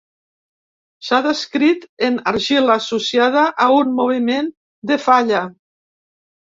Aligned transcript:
S'ha 1.09 1.19
descrit 1.27 1.85
en 2.09 2.17
argila 2.33 2.73
associada 2.79 3.47
a 3.67 3.69
un 3.83 3.95
moviment 4.03 4.53
de 4.93 5.03
falla. 5.09 5.49